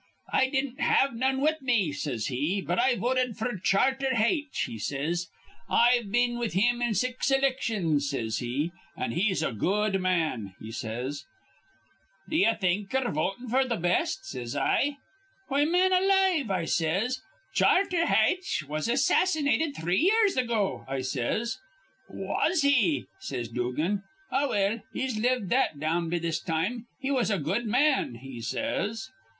'I 0.33 0.49
didn't 0.49 0.79
have 0.79 1.13
none 1.15 1.41
with 1.41 1.61
me,' 1.61 1.91
says 1.91 2.25
he, 2.25 2.59
'but 2.59 2.79
I 2.79 2.95
voted 2.95 3.37
f'r 3.37 3.61
Charter 3.61 4.15
Haitch,' 4.15 4.67
says 4.79 5.27
he. 5.69 5.75
'I've 5.75 6.11
been 6.11 6.39
with 6.39 6.53
him 6.53 6.81
in 6.81 6.95
six 6.95 7.29
ilictions,' 7.29 8.05
says 8.09 8.39
he, 8.39 8.71
'an' 8.97 9.11
he's 9.11 9.43
a 9.43 9.51
good 9.51 10.01
man,' 10.01 10.55
he 10.59 10.71
says. 10.71 11.25
'D'ye 12.27 12.51
think 12.55 12.91
ye're 12.93 13.11
votin' 13.11 13.47
f'r 13.47 13.63
th' 13.69 13.79
best?' 13.79 14.25
says 14.25 14.55
I. 14.55 14.97
'Why, 15.49 15.65
man 15.65 15.93
alive,' 15.93 16.49
I 16.49 16.65
says, 16.65 17.21
'Charter 17.53 18.07
Haitch 18.07 18.63
was 18.67 18.89
assassinated 18.89 19.75
three 19.75 20.01
years 20.01 20.35
ago,' 20.35 20.83
I 20.87 21.01
says. 21.01 21.59
'Was 22.09 22.63
he?' 22.63 23.05
says 23.19 23.49
Dugan. 23.49 24.01
'Ah, 24.31 24.47
well, 24.49 24.79
he's 24.93 25.19
lived 25.19 25.51
that 25.51 25.79
down 25.79 26.09
be 26.09 26.17
this 26.17 26.39
time. 26.41 26.87
He 26.99 27.11
was 27.11 27.29
a 27.29 27.37
good 27.37 27.67
man,' 27.67 28.15
he 28.15 28.41
says. 28.41 29.11